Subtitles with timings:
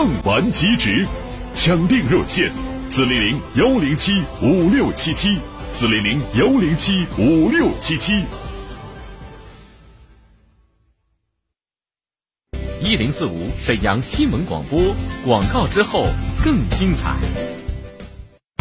[0.00, 1.06] 更玩极值，
[1.54, 2.50] 抢订热线：
[2.88, 5.38] 四零零幺零七五六七七，
[5.72, 8.24] 四零零幺零七五六七七。
[12.82, 14.80] 一零四五沈阳新闻广播，
[15.22, 16.06] 广告之后
[16.42, 17.49] 更精彩。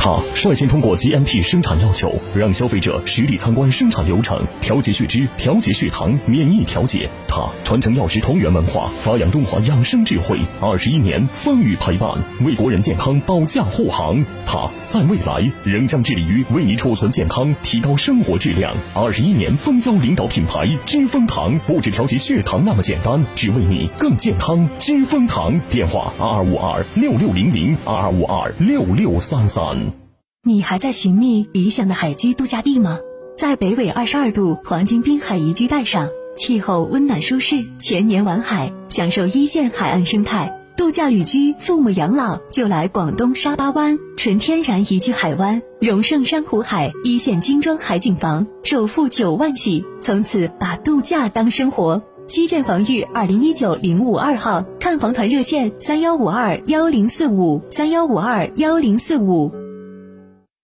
[0.10, 7.08] 它率先通过 GMP 生产要求，让消费者实地参观生产流程，调节血脂、调节血糖、免疫调节。
[7.28, 12.10] 它传承药食同源文化，发扬中华养生智慧，二十一年风雨陪伴，
[12.42, 14.26] 为国人健康保驾护航。
[14.48, 18.76] 它在未来仍将致力于为你储存健康，提高生活质量。
[18.96, 24.68] 二十一年蜂胶领导品牌知蜂堂，不止调节血糖那么简单，只为你更健康。
[24.80, 29.99] 知蜂堂电话：二二五二六六零零二二五二六六三三。
[30.46, 32.98] 你还在寻觅理想的海居度假地吗？
[33.36, 36.08] 在北纬二十二度黄金滨海宜居带上，
[36.38, 40.58] 气候温暖舒适，全年玩海，享受一线海岸生态。
[40.78, 52.02] 度假旅居，父母养老就来广东沙巴湾，纯天然宜居海湾，荣盛珊瑚海，一线精装海景房，首付九万起，从此把度假当生活。
[52.26, 59.52] 基建防御二零一九零五二号看房团热线三幺五二幺零四五三幺五二幺零四五。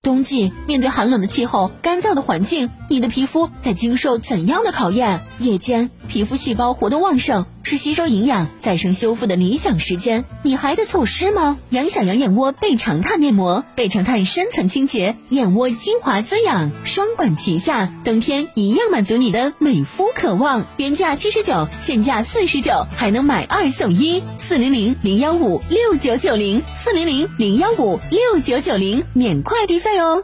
[0.06, 5.22] 冬季面对寒冷的气候、干燥的环境，你的皮肤在经受怎样的考验？
[5.40, 10.24] 夜间皮肤细胞活动旺盛，是吸收营养、再生修复的理想时间。
[10.44, 11.58] 你还在错失吗？
[11.72, 20.68] 养小羊眼窝倍长炭面膜，倍长炭深层清洁，眼窝精华滋养，双管齐下，冬天一样满足你的美肤渴望。
[20.78, 24.22] 原价七十九，现价四十九，还能买二送一。
[24.38, 30.24] 四零零零幺五六九九零，四零零零幺五六九九零，免快递费哦。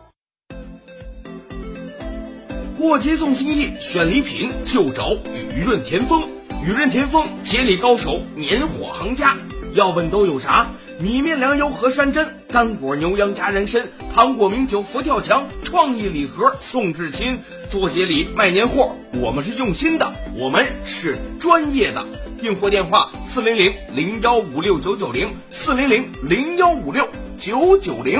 [2.77, 5.13] 过节送心意，选礼品就找
[5.55, 6.40] 雨润田丰。
[6.63, 9.35] 雨润田丰，节礼高手，年货行家。
[9.73, 10.69] 要问都有啥？
[10.99, 17.39] 米面粮油和山珍，干果牛羊加人参，糖果名酒佛跳墙，创意礼盒送至亲。
[17.67, 22.05] 做节礼卖年货，我们是用心的，我们是专业的。
[22.39, 28.19] 订货电话：四零零零幺五六九九零，四零零零幺五六九九零。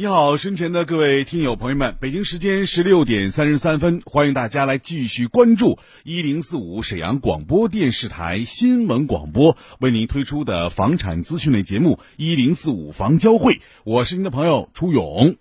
[0.00, 15.36] 你好，身前的各位听友朋友们，北京时间十六点三十三分，欢迎大家来继续关注一零四五沈阳广播电视台新闻广播为您推出的房产资讯类节目一零四五房交会，我是您的朋友初勇。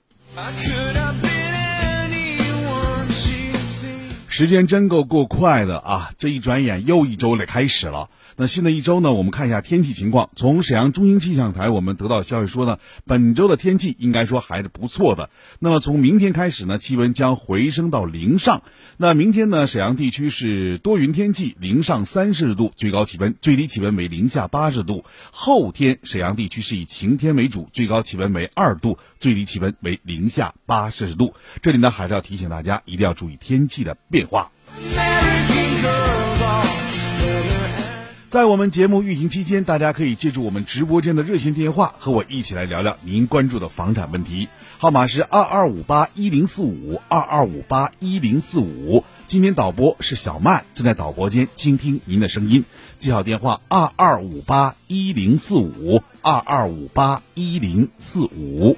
[4.28, 6.12] 时间真够够快的啊！
[6.18, 8.09] 这一转眼又一周了开始了。
[8.42, 10.30] 那新的一周呢，我们看一下天气情况。
[10.34, 15.30] 从沈阳中心气象台我们得到消息说呢，本周的天气应该说还是不错的。
[15.60, 18.64] 那么从明天开始呢，气温将回升到零上。
[18.96, 25.04] 那明天呢，沈阳地区是多云天气，零上三十度，最高气温，最低气温为零下八十度。
[25.32, 31.34] 后天沈阳地区是以晴天为主，最高气温为二度，最低气温为零下八摄氏度。
[31.62, 34.54] 这里呢，还是要提醒大家，一定要注意天气的变化。
[38.30, 44.50] 在我们节目运行期间，大家可以借助我们直播间的热线电话，和我一起来聊聊您关注的房产问题。
[44.78, 49.04] 号码是二二五八一零四五二二五八一零四五。
[49.26, 52.66] 今天导播是小曼，正在导播间倾听您的声音。
[52.98, 58.78] 记好电话：二二五八一零四五二二五八一零四五。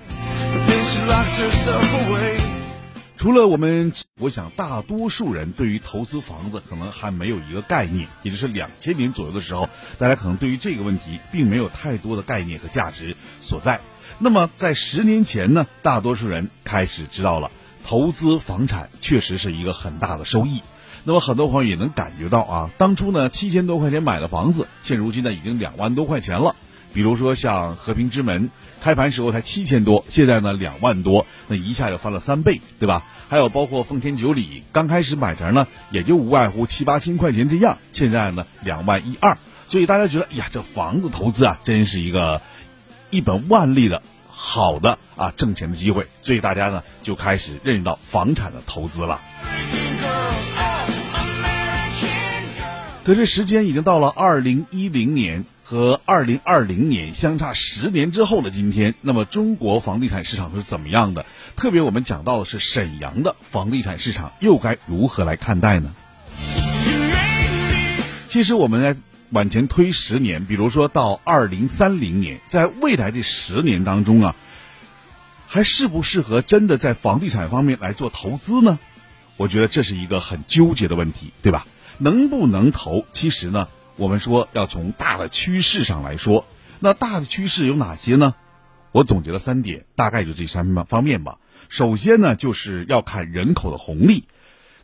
[3.21, 9.69] 除了我们，我想大多数人对于投资房子可能还没有一个概念，也就是两千年左右的时候，
[9.99, 13.81] 大家可能对于这个问题并没有太多的概念和价值所在。
[14.17, 17.51] 那么在十年前呢，大多数人开始知道了
[17.83, 20.63] 投资房产确实是一个很大的收益。
[21.03, 26.55] 那么很多朋友也能感觉到啊，当初呢七千多块钱买的房子，现如今呢已经两万多块钱了。
[26.91, 28.49] 比如说像和平之门，
[28.81, 33.05] 开盘时候才七千多，现在呢两万多，那一下就翻了三倍，对吧？
[33.29, 39.37] 还有包括奉天九里，刚开始买成呢也就无外乎七八千块钱这样，现在呢两万一二。
[39.67, 42.41] 所以大家觉得，哎呀，这房子投资啊，真是一个
[43.11, 46.07] 一本万利的好的啊挣钱的机会。
[46.21, 49.21] 所以大家呢就开始认识到房产的投资了。
[53.03, 61.25] 可是时间已经到了二零一零年和二零二零年相差十年之后的今天，那么中国房地产市场是怎么样的？
[61.55, 65.93] 特别我们讲到的是沈阳的房地产市场，又该如何来看待呢？
[68.27, 68.97] 其实我们来
[69.29, 74.35] 往前推十年，比如说到二零三零年，在未来的十年当中啊，
[75.47, 78.77] 还适不适合真的在房地产方面来做投资呢？
[79.37, 81.65] 我觉得这是一个很纠结的问题，对吧？
[81.97, 83.05] 能不能投？
[83.13, 83.69] 其实呢，
[84.01, 86.47] 我们说要从大的趋势上来说，
[86.79, 88.33] 那大的趋势有哪些呢？
[88.91, 91.37] 我总结了三点，大概就这三方面吧。
[91.69, 94.23] 首先呢，就是要看人口的红利。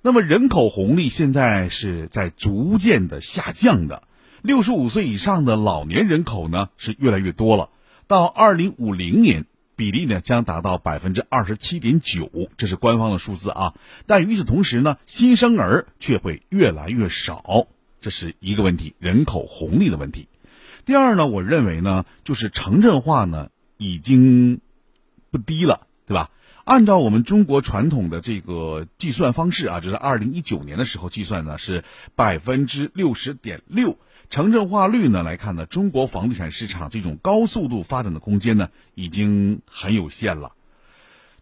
[0.04, 4.04] 那么人口红利现在是在逐渐的下降的，
[4.44, 7.72] 六十五岁以上的老年人口呢是越来越多了。
[8.06, 9.46] 到二零五零年。
[9.75, 13.75] 比例呢将达到百分之二十七点九，这是官方的数字啊。
[14.08, 17.68] 但与此同时呢，新生儿却会越来越少，
[18.00, 20.28] 这是一个问题，人口红利的问题。
[20.86, 24.62] 第二呢，我认为呢，就是城镇化呢已经
[25.32, 26.30] 不低了，对吧？
[26.64, 31.84] 按照我们中国传统的这个计算方式啊，就是二零一九年的时候计算呢是
[32.16, 33.98] 百分之六十点六。
[34.30, 40.54] 城镇化率呢来看呢，中国房地产市场这种高速度发展的空间呢已经很有限了。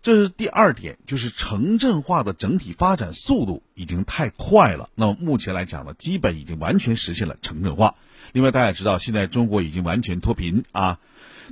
[0.06, 4.92] 这是第二点，就是城镇化的整体发展速度已经太快了。
[4.94, 7.96] 那么目前来讲呢，基本已经完全实现了城镇化。
[8.32, 11.00] 另外，大家知道现在中国已经完全脱贫啊。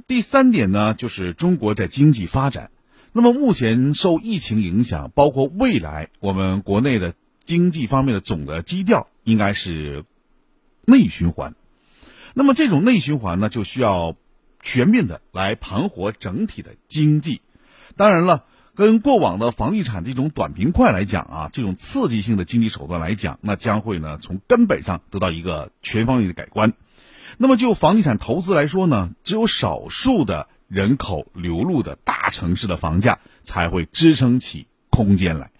[0.06, 2.70] 第三点呢，就是中国在经济发展。
[3.12, 10.06] 那么目前受疫情影响，包括未来我们国内的经济方面的总的基调应该是。
[10.86, 11.56] 内循环，
[12.34, 14.18] 那么这种内循环呢，就需要
[14.62, 17.40] 全面的来盘活整体的经济。
[17.96, 18.46] 当然了，
[18.76, 26.74] 跟过往的房地产这种短平快来讲啊，这种刺激性的经济手段来讲，那将会呢从根本上得到一个全方位的改观。
[27.38, 35.52] 那么就房地产投资来说呢，只有少数的人口流入的大城市的房价才会支撑起空间来。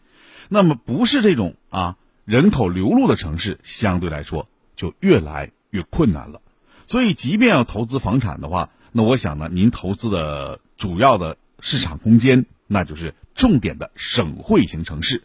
[0.50, 4.48] 那么不是这种啊人口流入的城市，相对来说。
[4.76, 6.42] 就越来越困难了，
[6.88, 15.24] 所以即便要投资房产的话，那我想呢，您投资的主要的市场空间，那就是重点的省会型城市。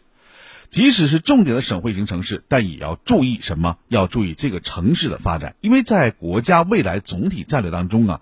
[0.69, 3.77] 即使是重点的省会型城市，但也要注意什么？
[3.87, 8.21] 要注意这个城市的发展，因为在国家未来总体战略当中啊，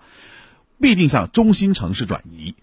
[0.78, 2.54] 必定向中心城市转移。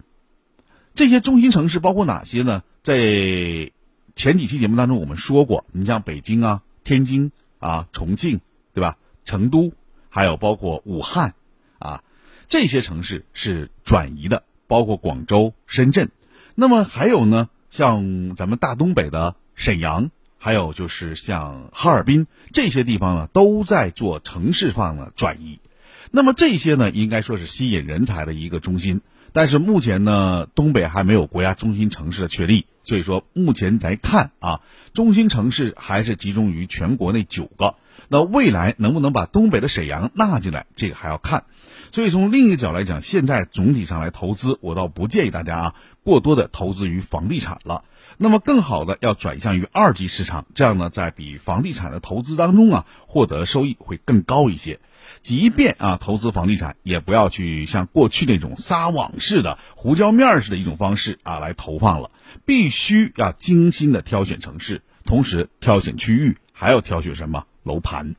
[0.94, 2.62] 这些中心城市包括哪些呢？
[2.84, 3.72] 在
[4.13, 8.42] 前几期节目当中我们说过，你像北京啊、天津啊、重庆。
[8.75, 8.98] 对吧？
[9.24, 9.72] 成都，
[10.10, 11.34] 还有包括武汉，
[11.80, 12.04] 啊，
[12.50, 16.10] 这些城市是转移的，包括广州、深圳。
[16.55, 25.60] 那么还有呢，像咱们大东北的沈阳，还有就是像哈尔滨这些地方呢，都在做城市化的转移。
[26.12, 29.01] 那么这些呢，应该说是吸引人才的一个中心。
[29.34, 34.62] 但是目前呢，东北还没有国家中心城市的确立，所以说目前来看啊，
[34.94, 37.75] 中心城市还是集中于全国那九个。
[38.08, 41.46] 那未来能不能把东北的沈阳纳进来，这个还要看。
[41.92, 47.84] 所以从另一个角来讲，现在总体上来投资，我倒不建议大家啊过多的投资于房地产了。
[48.18, 54.80] 那么更好的要转向于二级市场，这样呢，在比房地产的投资当中啊，获得收益会更高一些。
[55.21, 62.12] 即便啊投资房地产，也不要去像过去那种撒网式的、胡椒面儿式的一种方式啊来投放了，
[62.45, 67.45] 必须要精心的挑选城市，同时挑选区域，还要挑选什么？
[67.63, 68.15] 楼盘，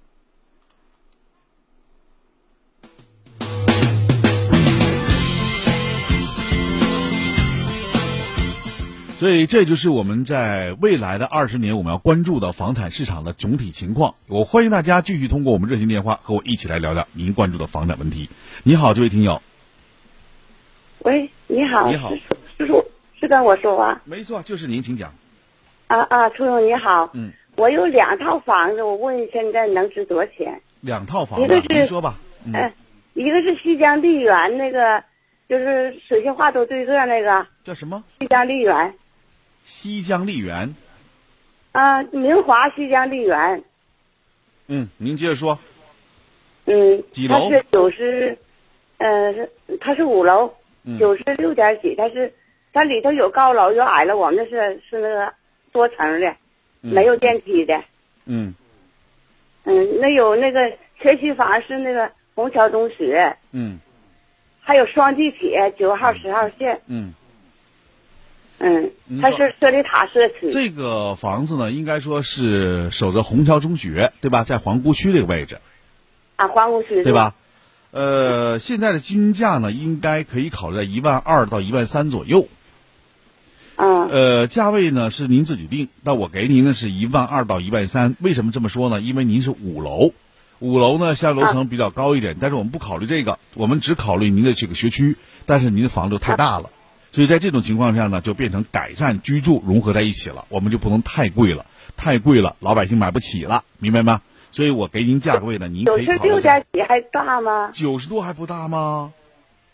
[9.19, 14.15] 所以这就是我们在未来的二十年我们要关注的房产市场的总体情况。
[14.29, 18.29] 我欢迎大家继续通过我们热线电话和我一起来聊聊您关注的房产问题。
[18.63, 19.41] 你好，这位听友。
[20.99, 21.89] 喂，你好。
[21.89, 22.11] 你好，
[22.59, 22.85] 叔叔
[23.19, 24.03] 是跟我说话？
[24.05, 25.15] 没错，就是您，请讲。
[25.87, 30.61] 啊啊，楚勇你好，嗯，我有两套房子，我问现在能值多少钱？
[30.83, 32.19] 两套房子，您说吧。
[32.45, 32.53] 嗯，
[33.15, 35.03] 一个是西江丽园那个，
[35.49, 38.05] 就是水杏花都对个那个叫什么？
[38.21, 38.93] 西江丽园
[39.67, 40.77] 西江丽园。
[41.73, 43.65] 啊，明华西江丽园，
[44.69, 45.59] 嗯，您接着说。
[46.67, 48.39] 嗯，几楼它是九十，
[48.99, 50.55] 呃，是它是五楼，
[50.85, 52.33] 嗯九十六点几，它是
[52.73, 55.35] 它里头有高楼有矮楼，我们那是是那个
[55.73, 56.37] 多层的，
[56.83, 57.83] 嗯没有电梯的。
[58.25, 58.55] 嗯
[59.65, 60.61] 嗯，那有那个
[61.03, 63.81] 学区房是那个虹桥中学，嗯
[64.61, 66.81] 还有双地铁九号十号线。
[66.87, 67.15] 嗯，嗯
[68.59, 70.51] 您，说它是设立塔社区。
[70.51, 74.45] 这个房子呢，应该说是守着虹桥中学，对吧？
[74.45, 75.61] 在皇姑区这个位置，
[76.37, 77.13] 啊，皇姑区对？
[77.13, 77.35] 吧？
[77.91, 82.49] 呃，现在的均价呢，应该可以考虑在一万二到一万三左右。
[83.77, 88.17] 嗯呃，价位呢是您自己定，但我给您的是一万二到一万三。
[88.21, 89.03] 为什么这么说呢？
[89.03, 90.13] 因为您是五楼，
[90.61, 96.71] 五楼呢相对楼层比较高一点，但是我们不考虑这个，我们只考虑您的这个学区，但是您的房子太大了，
[97.13, 104.21] 所以在这种情况下呢，就变成改善居住融合在一起了，我们就不能太贵了，太贵了老百姓买不起了，明白吗？
[104.51, 107.71] 所以我给您价位呢，您可九十六以考虑在点几还大吗？
[107.73, 109.13] 九十多还不大吗？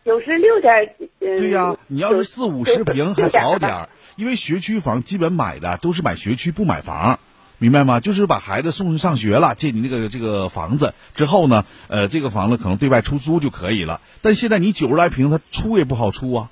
[0.05, 1.11] 九十六点几。
[1.25, 7.21] 嗯对呀、你要是四五十平还好点因为学区房基本买的都是买学区不买房，
[7.59, 8.01] 明白吗？
[8.01, 14.01] 就是把孩子送去上学了，借你那个这个房子之后呢，呃，这个房子可能对外出租就可以了。
[14.21, 16.51] 但现在你九十来平，它出也不好出啊，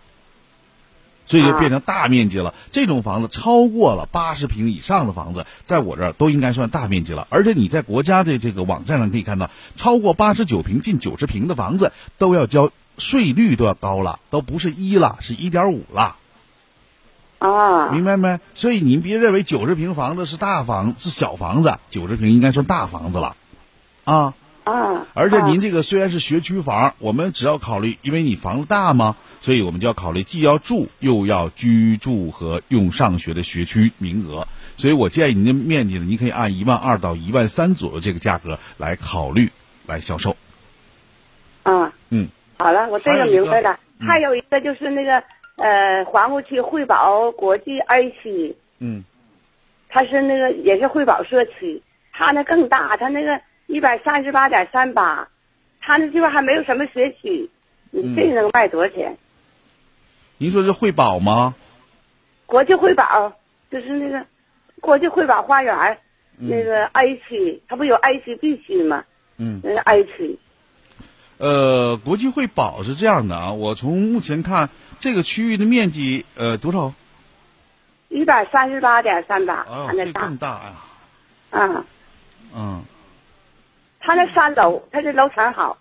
[1.30, 2.54] 所以就变成大面积了。
[2.72, 7.28] 这种房子超过了八十平以上的房子，在我这儿都应该算大面积了。
[7.30, 16.16] 而且你在国家的这个网站上可以看到，超过八十九平、近九十平的房子都要交税率都要高了，都不是一了，是一点五了。
[17.38, 18.40] 啊明白没？
[18.54, 23.36] 所以您别认为九十平房子是大房是小房子，九十平应该算大房子了，
[24.04, 24.34] 啊！
[24.64, 25.06] 啊！
[25.14, 34.46] 而且啊您这个虽然是学区房，我们只要考虑，因为你房子大嘛，所以我们就要考虑既要住又要居住和用上学的学区名额。
[34.76, 39.50] 所以我建议您的面积呢，您可以按一万二到一万三左右这个价格来考虑
[39.86, 40.36] 来销售。
[41.62, 43.72] 啊，嗯，好了，我这个明白了。
[43.72, 45.22] 嗯还有一个就是那个
[45.56, 49.04] 呃，皇姑区汇宝国际二期，嗯，
[49.90, 55.28] 它是那个也是汇宝社区，它那更大，它那个一百三十八点三八，
[55.82, 57.50] 它那地方还没有什么学区，
[57.92, 59.14] 嗯你这能卖多少钱？
[60.42, 61.54] 您说是惠宝吗？
[62.46, 63.30] 国际汇宝
[63.70, 64.24] 就是那个
[64.80, 65.98] 国际汇宝花园、
[66.38, 69.04] 那个 A 区，它不有 A 区 B 区吗？
[69.36, 69.60] 嗯。
[69.62, 70.38] 那个 A 区。
[71.36, 76.94] 呃，国际汇宝是这样的啊，我从目前看，这个区域的面积呃多少？
[78.08, 80.74] 一百三十八点三八，哦它，那大这更大呀，
[81.50, 81.84] 啊，
[82.54, 82.82] 嗯
[84.00, 85.76] 它那三楼，它这楼层好，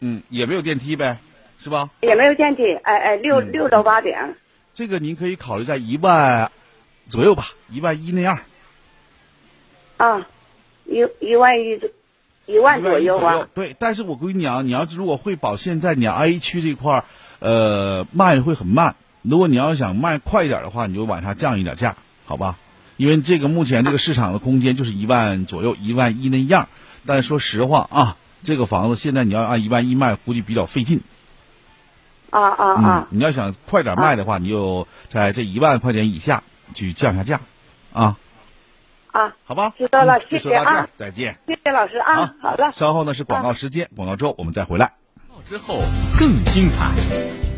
[0.00, 1.18] 嗯，也没有电梯呗，
[1.62, 1.90] 是吧？
[2.00, 4.34] 也没有电梯，哎哎，六、嗯六到八点，
[4.72, 6.50] 这个您可以考虑在一万
[7.06, 8.38] 左右吧，一万一那样，
[9.98, 10.26] 啊，
[10.86, 11.90] 一一万一左
[12.46, 17.04] 一万左右啊，对，但是我跟你讲，你要是如果会保现在你要 A 区这块儿，
[17.40, 18.96] 呃，卖会很慢。
[19.22, 22.58] 如果你要想卖快一点的话，你就往下降一点价，好吧？
[22.96, 26.68] 因为这个目前这个市场的空间就是一万左右，一万一那样。
[27.06, 31.02] 但说实话啊，这个房子现在你要按一万一卖，估计比较费劲。
[32.30, 36.42] 啊啊啊嗯，，你要想快点卖的话，你就在这一万块钱以下
[36.74, 37.40] 去降下价，
[37.92, 38.16] 啊，
[39.12, 39.74] 啊，好吧？
[39.76, 41.38] 知道了谢谢啊，再见。
[41.46, 44.92] 谢谢老师啊，好了，稍后呢是广告时间，广告之后我们再回来。
[45.46, 45.80] 之后
[46.18, 47.49] 更精彩。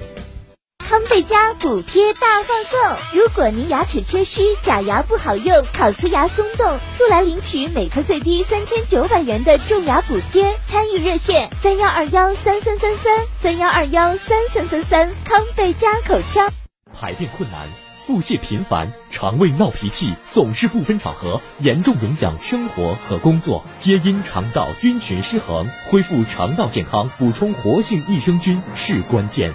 [0.92, 3.18] 康贝佳补贴大放送！
[3.18, 10.54] 如果您牙齿缺失、假牙不好用、烤瓷牙松动，速来领取每颗最低三千九百元的种牙补贴。
[10.68, 15.10] 参与热线三幺二幺三三三三三幺二幺三三三三。
[15.24, 16.50] 康贝佳口腔。
[16.92, 17.66] 排便困难、
[18.06, 25.66] 腹泻频繁、肠胃闹脾气，总是不分场合，严重影响生活和工作，皆因肠道菌群失衡。
[25.90, 29.54] 恢复肠道健康，补充活性益生菌是关键。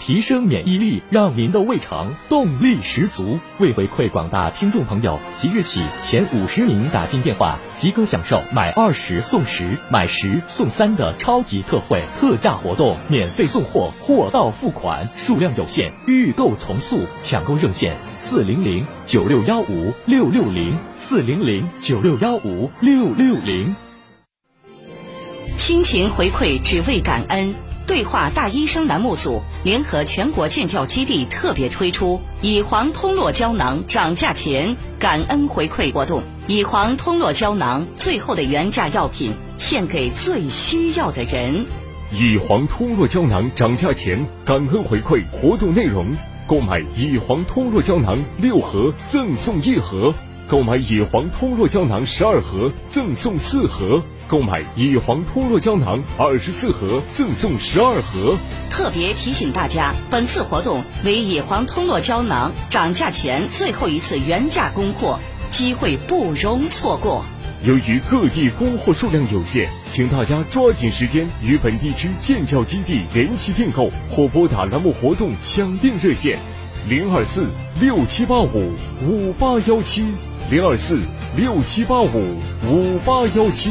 [0.00, 3.38] 提升免疫力，让您的胃肠动力十足。
[3.58, 23.74] 为回馈广大听众朋友，即日起前五十名打进电话即可享受买二十送十、买十送三的超级特惠特价活动，免费送货，货到付款，数量有限，预购从速，抢购热线四零零九六幺五六六零四零零九六幺五六六零。
[25.56, 27.54] 亲情回馈，只为感恩。
[27.86, 36.22] 对话大医生栏目组联合全国建教基地特别推出乙黄通络胶囊涨价前感恩回馈活动。
[36.46, 41.66] 乙黄通络胶囊最后的原价药品，献给最需要的人。
[42.12, 46.06] 乙黄通络胶囊涨价前感恩回馈活动内容：
[46.46, 50.14] 购买乙黄通络胶囊六盒赠送一盒，
[50.48, 54.02] 购买乙黄通络胶囊十二盒赠送四盒。
[54.26, 58.36] 购买乙黄通络胶囊二十四盒，赠送十二盒。
[58.70, 67.24] 特别提醒大家，本次活动为乙黄通络胶囊涨价前最后一次原价供货，机会不容错过。
[67.62, 76.38] 由于各地供货数量有限，请大家抓紧时间与本地区建教基地联系订购，或拨打栏目活动抢订热线：
[76.88, 77.46] 零二四
[77.80, 78.72] 六七八五
[79.06, 80.04] 五八幺七
[80.50, 81.00] 零二四
[81.36, 82.36] 六七八五
[82.68, 83.70] 五八幺七。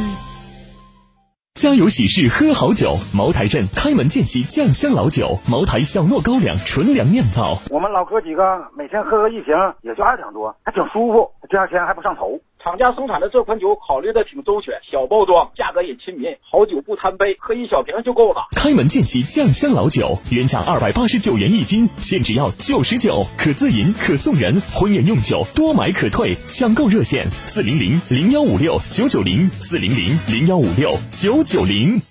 [1.64, 7.56] 家有喜事喝好酒，茅台镇开门见喜酱香老酒，茅台小糯高粱纯粮酿造。
[7.72, 12.38] 我们老哥几个每天喝个一瓶，也就二两多，还挺舒服，第二天还不上头。
[12.64, 18.48] 厂家生产的这款酒考虑的挺周全，小包装，价格也亲民，好酒不贪杯，喝一小瓶就够了。
[18.56, 32.02] 开门见喜酱香老酒，原价二百八十九元一斤，现只要九十九，可自饮可送人，婚宴用酒多买可退，抢购热线四零零零幺五六九九零四零零零幺五六九九零。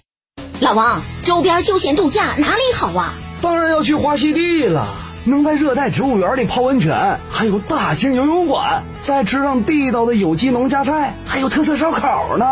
[0.60, 3.14] 老王，周边休闲度假哪里好啊？
[3.40, 5.11] 当然要去花溪地了。
[5.24, 12.44] 能在热带植物园里泡温泉，还有大型游泳馆，再吃上地道的有机农家菜，还有特色烧烤呢。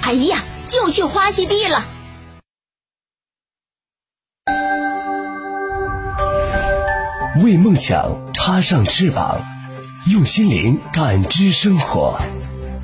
[0.00, 1.84] 哎呀，就去花溪地了。
[7.42, 9.42] 为梦想插上翅膀，
[10.06, 12.18] 用心灵感知生活，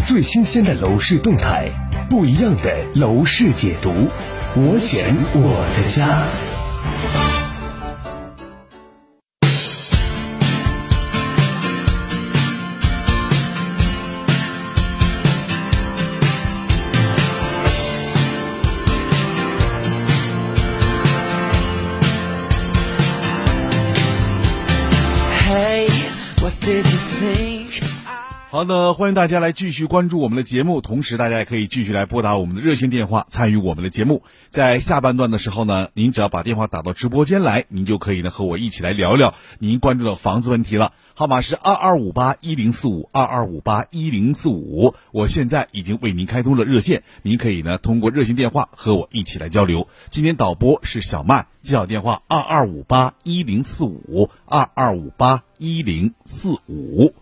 [0.06, 1.70] 最新鲜的楼市动态，
[2.10, 4.08] 不一样的楼市解读，
[4.54, 6.49] 我选我的家。
[28.60, 34.22] 好的，欢迎大家来继续关注我们的节目，同时大家也可以继续来拨打我们的热线电话参与我们的节目。
[34.50, 40.92] 在下半段的时候呢，您只要把电话打到直播间来，您就可以呢和我一起来聊聊您关注的房子问题了。
[41.14, 49.88] 号码是二二五八一零四五二二五八一零四五，我现在已经为您开通了热线，您可以呢通过热线电话和我一起来交流。
[50.10, 57.14] 今天导播是小曼，记好电话二二五八一零四五二二五八一零四五。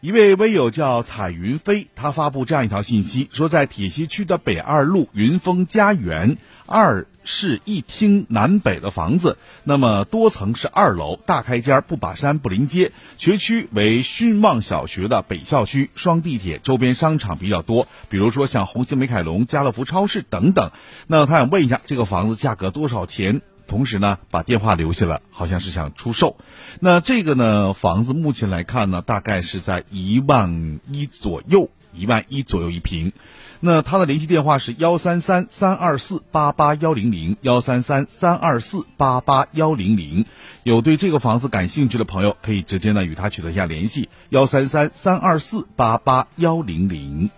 [0.00, 20.70] 一位微友叫彩云飞，他发布这样一条信息，说在铁西区的北二路云峰家园二室一厅南北的房子，那么多层是二楼，大开间，不把山不临街，学区为勋旺小学的北校区，双地铁，周边商场比较多，比如说像红星美凯龙、家乐福超市等等。
[21.06, 23.40] 那他想问一下，这个房子价格多少钱？
[23.68, 26.36] 同时呢，把电话留下了，好像是想出售。
[26.80, 33.12] 那这个呢，房子目前来看呢，大概是在一万一左右，一万一左右一平。
[33.60, 40.24] 那他的联系电话是幺三三三二四八八幺零零，幺三三三二四八八幺零零。
[40.62, 47.30] 有对这个房子感兴趣的朋友，可以直接呢与他取得一下联系，幺三三三二四八八幺零零。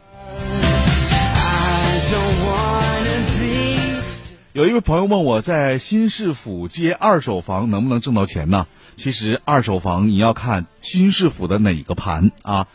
[4.52, 8.66] 有一位朋友问我在新市府接二手房能不能挣到钱呢？
[8.96, 12.66] 其实二手房你要看新市府的哪个盘啊，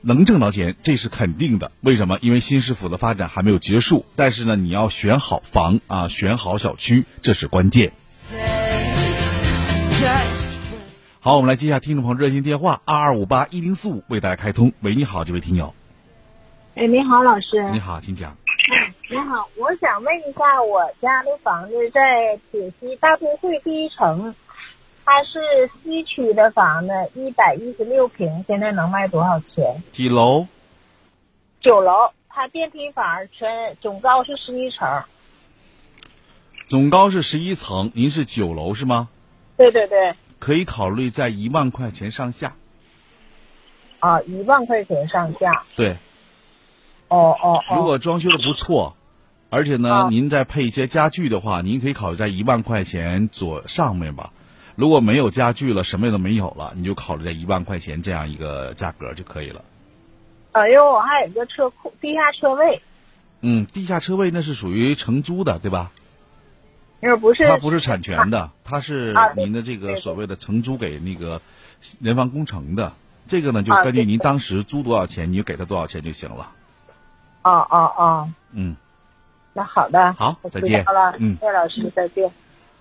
[0.00, 1.70] 能挣到钱这是肯定的。
[1.82, 2.18] 为什么？
[2.20, 7.92] 因为新市府的发展还没有结束，但是呢，你要选好房啊，选好小区，这是关键。
[11.20, 14.72] 好，我们来接下听众朋友热线电话二二五八一零四五，为大家开通。
[14.80, 15.74] 喂，你好，这位听友。
[16.74, 17.70] 哎，你好，老师。
[17.72, 18.36] 你好，请讲。
[19.12, 24.32] 你好，我想问一下，我家的房子在铁西大都会第一城，
[25.04, 29.82] 它是西区的房子，一百一十六平，现在能卖多少钱？
[29.90, 30.46] 几楼？
[31.60, 35.02] 九楼，它电梯房全总高是十一层。
[36.68, 39.08] 总高是十一层，您是九楼是吗？
[39.56, 42.54] 对对对，可以考虑在一万块钱上下。
[43.98, 45.64] 啊，一万块钱上下。
[45.74, 45.96] 对。
[47.08, 47.74] 哦哦哦。
[47.74, 48.96] 如果装修的不错，
[49.50, 54.32] 而且呢，您再配一些家具的话，您可以考虑在一万块钱左上面吧。
[54.76, 59.62] 如果没有家具了，什么都没有了，你就考虑在一万块钱这样一个价格就可以了。
[60.52, 62.80] 呃，因为我还有一个车库，地下车位。
[63.40, 65.90] 嗯，地下车位那是属于承租的，对吧？
[67.02, 67.48] 因为不是。
[67.48, 71.42] 它不是产权的，它是您的这个所谓的承租给那个
[71.98, 72.92] 人防工程的。
[73.26, 76.52] 这个呢，就根据您当时租多少钱，你就给他多少钱就行了。
[77.42, 78.30] 哦哦哦。
[78.52, 78.76] 嗯。
[79.60, 80.14] 那好的。
[80.14, 80.84] 好，再见。
[80.86, 82.30] 好了，嗯，叶老师，再见。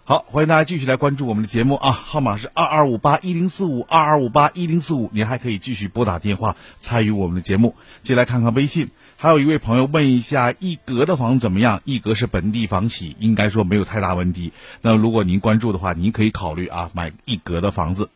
[0.06, 1.92] 好，欢迎大家继续来关注我们的节目啊！
[1.92, 7.76] 号码是二二五八一零四五二二五八一零四五，您还可以继续拨打电话参与我们的节目。
[8.02, 11.82] 接来看看微信，还有一位朋友问一下一格的房子怎么样？
[11.84, 14.52] 一格是本地房企，应该说没有太大问题。
[14.82, 18.10] 那如果您关注的话，您可以考虑啊买一格的房子。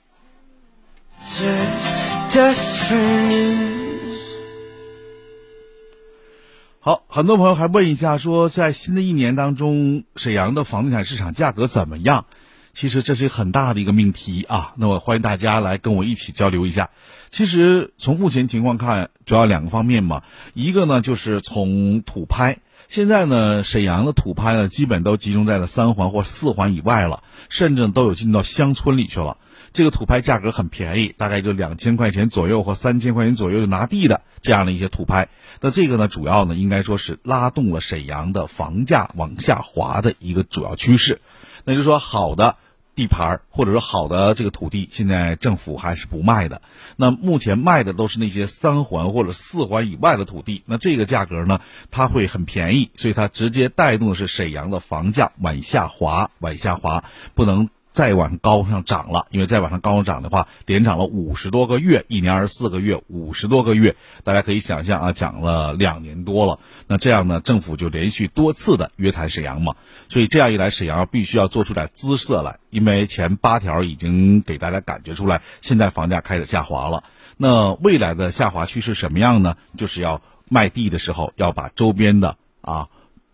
[6.86, 12.26] 好，很多朋友还问一下，说在新的一年当中，沈阳的房地产市场价格怎么样？
[12.74, 14.74] 其实这是很大的一个命题啊。
[14.76, 16.90] 那我欢迎大家来跟我一起交流一下。
[17.30, 22.58] 其实从目前情况看，主要两个方面嘛，一个呢就是从土拍，
[22.90, 29.38] 现在呢沈阳的土拍呢基本都集中在了三环或四环以外了，甚至都有进到乡村里去了。
[29.74, 35.30] 这个土拍价格很便宜，大概就两千块钱左右或三千块钱左右就拿地的这样的一些土拍。
[35.62, 41.22] 那这个呢，主要呢应该说是拉动了沈阳的房价往下滑的一个主要趋势。
[41.66, 42.56] 那就是说，好的
[42.94, 46.62] 地盘或者说好的这个土地，现在政府还是不卖的。
[46.96, 50.62] 那目前卖的都是那些三环或者四环以外的土地。
[50.68, 57.70] 那这个价格呢，它会很便宜，所以它直接带动的是沈阳的房价往下滑，往下滑，不能。
[57.94, 66.60] 再往高上涨了，因为再往上高涨的话，连涨了五十多个月，一年二十四个月，五十多个月，大家可以想象啊，涨了两年多了。
[66.88, 69.76] 那这样呢，政府就连续多次的约谈沈阳嘛，
[70.10, 77.04] 所以这样一来，沈阳必须要做出点姿色来，因为前八条已经给大家感觉出来，现在房价开始下滑了。
[77.38, 79.56] 那未来的下滑趋势什么样呢？
[79.78, 82.90] 就是要卖地的时候要把周边的啊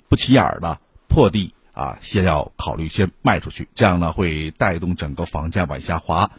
[0.09, 1.53] 不起眼的破地。
[1.79, 6.29] 啊，先要考虑先卖出去，这样呢会带动整个房价往下滑。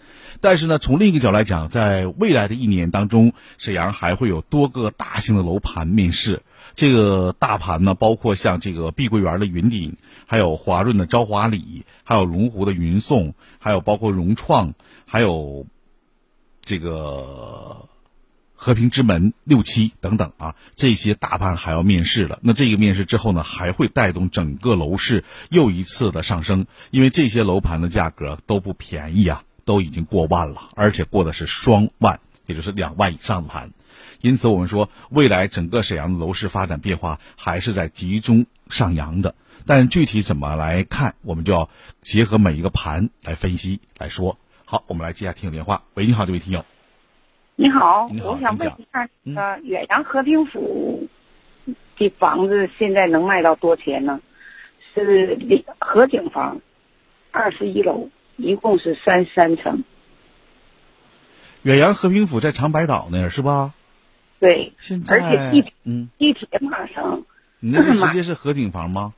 [0.43, 6.43] 但是呢，从另一个角度来讲，在未来的一年当中，沈阳还会有多个大型的楼盘面世。
[6.75, 14.75] 这个大盘呢，包括像这个碧桂园的云顶，还有华润的朝华里，还有龙湖的云颂，还有包括融创，
[15.07, 15.67] 还有
[16.61, 17.89] 这个。
[18.63, 22.39] 和平之门六七等等啊，这些大盘还要面试了。
[22.43, 33.73] 那这个面试之后呢，还会带动整个楼市又一次的上升，因为这些楼盘的价格都不便宜啊，都已经过万了，而且过的是双万，也就是两万以上的盘。
[34.21, 39.35] 因此，我们说未来整个沈阳的楼市发展变化还是在集中上扬的。
[39.65, 41.71] 但具体怎么来看，我们就要
[42.03, 44.39] 结合每一个盘来分析来说。
[44.67, 45.85] 好，我们来接下听友电话。
[45.95, 46.67] 喂，你好，这位听友。
[47.61, 51.09] 你好，我想问一下，呃，远洋和平府
[51.99, 54.19] 的房子现在能卖到多钱呢？
[54.95, 55.39] 是
[55.79, 56.63] 河景房，
[57.31, 59.85] 二十一楼，一共是三三层。
[61.61, 63.75] 远洋和平府在长白岛那儿是吧？
[64.39, 67.25] 对，现在而且地嗯地铁马上。
[67.59, 69.13] 你那 直接是河景房吗？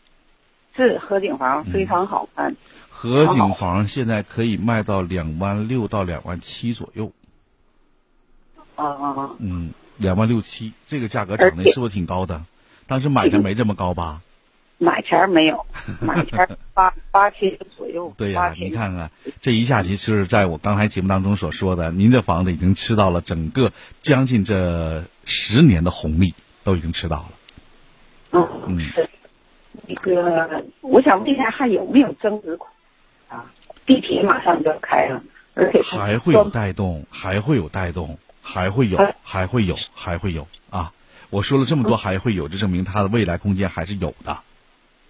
[0.74, 2.56] 是河景房，非常好看。
[2.90, 7.12] 河景房现在可以卖到两万六到两万七左右。
[8.76, 12.44] 啊啊嗯，两万六七，这个价格涨的是不是挺高的？
[12.86, 14.22] 当时买的没这么高吧？
[14.78, 15.64] 买前没有，
[16.02, 18.12] 买前八八千左右。
[18.16, 27.28] 对呀，你看看这一下就是在我刚才节目当中所说的，您这房子已经吃到了整个将近这十年的红利，都已经吃到了。
[28.32, 29.08] 嗯嗯，是
[29.86, 32.72] 那个，我想问一下，还有没有增值款
[33.28, 33.44] 啊？
[33.86, 35.22] 地铁马上就要开了，
[35.54, 38.18] 而且还会有带动，还会有带动。
[38.42, 40.92] 还会有，还会有，还会有啊！
[41.30, 44.42] 我说了这么多，还会有，就证明它的未来空间还是有的。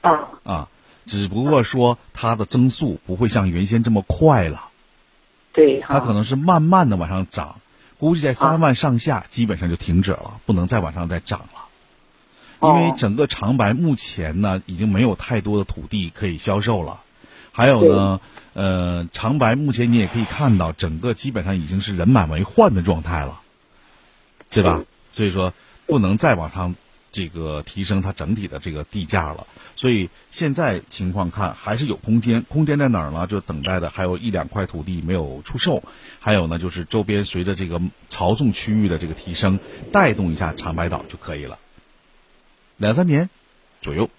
[0.03, 0.69] 啊啊，
[1.05, 4.69] 只不过说它的增速不会像原先这么快了。
[5.53, 7.61] 对，它可能是慢慢的往上涨，
[7.99, 11.69] 估计在三万上下基本上就停止了，不能再往上再涨了。
[12.63, 17.02] 因为整个长白目前呢，已经没有太多的土地可以销售了，
[17.53, 18.21] 还有呢。
[18.55, 23.41] 呃，长白目前你也可以看到，整个基本上已经是人满为患的状态了，
[24.51, 24.85] 对吧？
[25.11, 25.55] 所以说
[25.87, 26.75] 不能再往上
[27.11, 29.47] 这个提升它整体的这个地价了。
[29.75, 33.27] 所以现在情况看还是有空间，空间在哪儿呢？
[33.27, 35.83] 就等待的还有一两块土地没有出售，
[36.21, 39.59] 还有呢就是周边随着这个曹纵区域的这个提升，
[39.95, 41.59] 带动一下长白岛就可以了。
[42.77, 43.31] 两三年
[43.81, 44.11] 左右，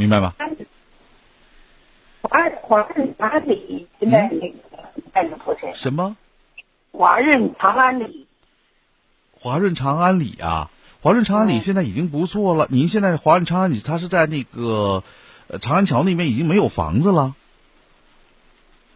[0.00, 0.32] 明白吗？
[2.22, 4.56] 华华润长安里现在那个？
[5.74, 6.16] 什么？
[6.92, 8.26] 华润长安里。
[9.38, 10.70] 华润长安里啊，
[11.02, 12.66] 华润长安里现在已经不错了。
[12.70, 15.02] 您现在华润长安里，它是在那个
[15.48, 17.36] 呃长安桥那边已经没有房子了。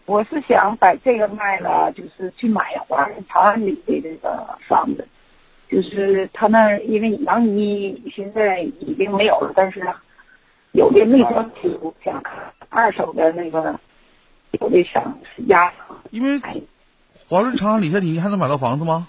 [0.06, 5.08] 我是想把这个卖了，就是去买华润长安里的这个房子，
[5.70, 9.80] 就是他那儿因为杨一现在已经没有了，但是
[10.74, 13.78] 有的没装修，想看二手的那个，
[14.50, 15.72] 有的想压。
[16.10, 16.40] 因为
[17.28, 19.06] 华润长安里下，你还能买到房子吗？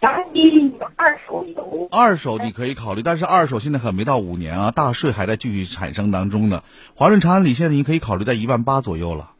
[0.00, 1.88] 长安里二手有。
[1.90, 6.62] 二手你可以考虑，但是二手现在还没到五年啊，大税还在继续产生当中呢。
[6.94, 9.32] 华润长安里现在你可以考虑在一万八左右了。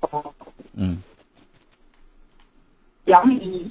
[0.00, 0.34] 哦
[0.74, 1.00] 嗯。
[3.04, 3.70] 杨一，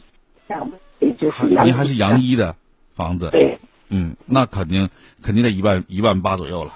[1.19, 2.55] 就是您还是杨一的
[2.95, 3.29] 房子。
[3.31, 3.59] 对。
[3.93, 4.89] 嗯，那肯定
[5.21, 6.75] 肯定得一万一万八左右了。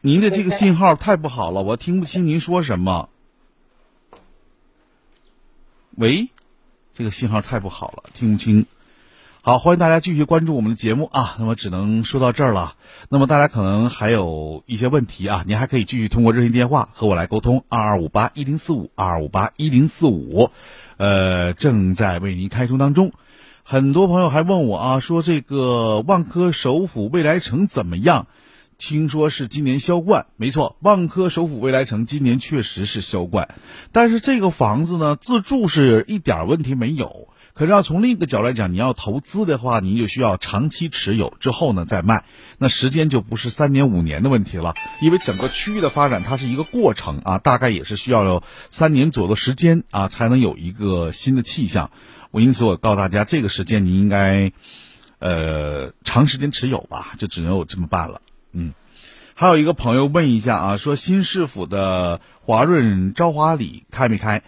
[0.00, 3.10] 您的这个信号太不好了，我听不清您说什么。
[5.96, 6.30] 喂，
[6.94, 8.64] 这个信号太不好了，听不清。
[9.42, 11.36] 好，欢迎大家继续关注我们的节目啊。
[11.38, 12.76] 那么只能说到这儿了。
[13.10, 20.50] 那么大家可能还有一些问题啊，您还可以继续通过热线电话和我来沟通，二二五八一零四五二二五八一零四五，
[21.02, 23.10] 呃，正在为您开通当中。
[23.64, 28.28] 很多朋友还问我啊，说这个万科首府未来城怎么样？
[28.78, 33.48] 听说是今年销冠，没错，万科首府未来城今年确实是销冠。
[33.90, 37.26] 但是这个房子呢，自住是一点问题没有。
[37.54, 42.24] 可是要从另一个角度来讲，你要投资的话，您就需要长期持有之后呢再卖，
[42.58, 44.74] 那时间就不是三年五年的问题了。
[45.02, 51.90] 因为整个区域的发展它是一个过程啊，大概也是需要三年左右的时间啊，才能有一个新的气象。
[52.30, 54.52] 我因此我告诉大家，这个时间你应该，
[55.18, 58.22] 呃，长时间持有吧，就只能有这么办了。
[58.52, 58.72] 嗯，
[59.34, 64.42] 还有一个朋友问一下啊，说新市府的华润朝华里开没开？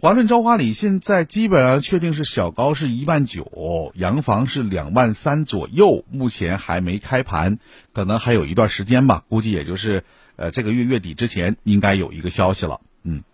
[0.00, 7.58] 华润朝华里现在基本上确定是小高是一万九，洋房是两万三左右，目前还没开盘，
[7.92, 10.04] 可能还有一段时间吧，估计也就是
[10.36, 12.80] 呃这个月月底之前应该有一个消息了。
[13.02, 13.24] 嗯，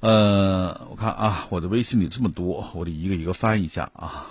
[0.00, 4.28] 呃，我看啊，我的微信里这么多，我得一个一个翻一下啊。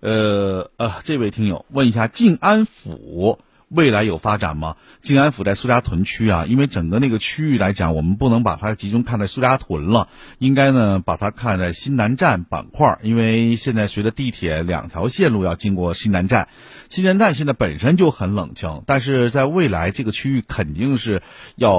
[0.00, 3.38] 呃呃，这位听友问一下，静安府
[3.74, 4.76] 未来有发展吗？
[5.00, 10.08] 静安府在苏家屯区啊，因为整个那个区域来讲，我们不能把它集中看在苏家屯了，
[10.38, 16.48] 应该呢把它看在新南站板块，因为现在随着地铁两条线路要经过新南站，
[16.90, 21.22] 新南站现在本身就很冷清，但是在未来这个区域肯定是
[21.56, 21.72] 要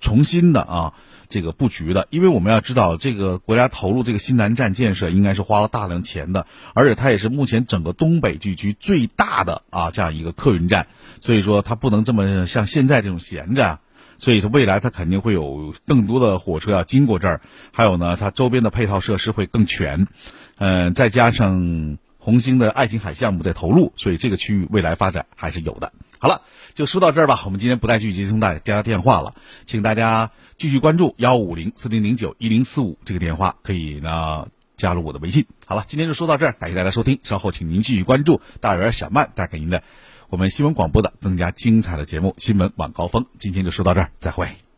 [0.00, 0.94] 重新的啊。
[1.30, 10.88] 这个布局的，因为我们要知道，这个国家投入这个新南站建设，应该是花了大量钱的，而且它也是目前整个东北地区最大的啊这样一个客运站，
[11.20, 13.78] 所以说它不能这么像现在这种闲着，
[14.18, 17.40] 所以它未来它肯定会有更多的火车要经过这儿，
[17.72, 20.08] 还有呢，它周边的配套设施会更全，
[20.58, 25.92] 嗯，再加上红星的爱琴海项目在投入，所以这个区域未来发展还是有的。
[26.20, 26.42] 好了，
[26.76, 29.34] 就说到这儿吧，我们今天不再继续接通大家电话了，
[29.66, 30.30] 请大家。
[30.60, 35.46] 继续关注幺五零四零零九一零四五这个电话，可以呢加入我的微信。
[35.64, 39.82] 好了，今天就说到这儿，感谢大家收听，稍后请您继续关注大圆小曼带给您的
[40.28, 43.22] 我们新闻广播的更加精彩的节目《新闻晚高峰》。
[43.38, 44.69] 今天就说到这儿，再会。